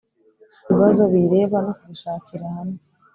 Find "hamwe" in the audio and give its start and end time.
2.55-2.79